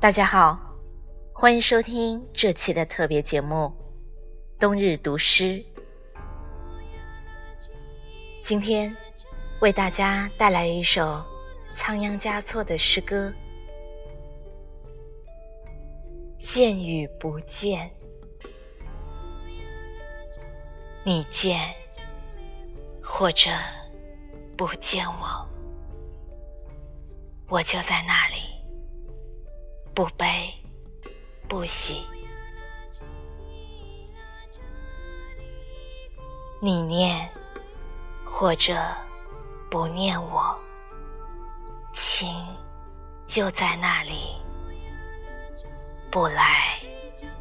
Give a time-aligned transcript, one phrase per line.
[0.00, 0.58] 大家好，
[1.30, 3.70] 欢迎收听这期的特别节目
[4.58, 5.44] 《冬日读诗》。
[8.42, 8.96] 今天
[9.60, 11.22] 为大家带来一首
[11.74, 13.30] 仓央嘉措的诗歌
[16.42, 17.86] 《见与不见》。
[21.04, 21.60] 你见
[23.02, 23.50] 或者
[24.56, 25.46] 不见我，
[27.50, 28.39] 我就在那里，
[29.94, 30.52] 不悲
[31.48, 32.06] 不喜。
[36.62, 37.28] 你念
[38.24, 38.74] 或者
[39.70, 40.58] 不念我，
[41.94, 42.28] 情
[43.26, 44.36] 就在那里，
[46.10, 46.78] 不来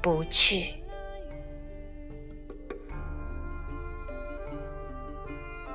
[0.00, 0.74] 不去。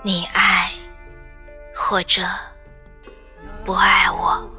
[0.01, 0.71] 你爱
[1.75, 2.21] 或者
[3.65, 4.49] 不爱我，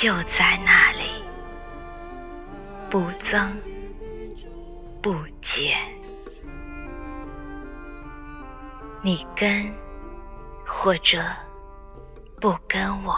[0.00, 1.22] 就在那里，
[2.88, 3.54] 不增
[5.02, 5.76] 不减。
[9.02, 9.70] 你跟
[10.66, 11.22] 或者
[12.40, 13.14] 不跟我，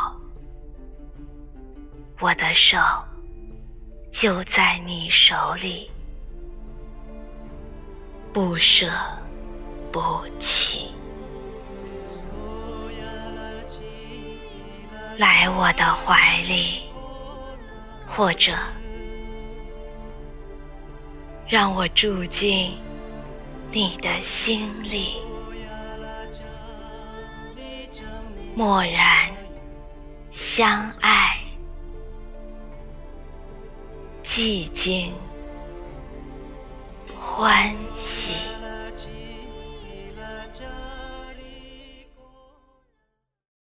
[2.19, 2.77] 我的手
[4.11, 5.89] 就在你手里。
[8.33, 8.91] 不舍
[9.92, 10.91] 不弃，
[15.22, 16.82] 来我的怀里，
[18.08, 18.58] 或者
[21.46, 22.76] 让我住进
[23.70, 25.20] 你的心里，
[28.56, 29.30] 默然
[30.32, 31.38] 相爱，
[34.24, 35.14] 寂静。
[37.16, 38.34] 欢喜。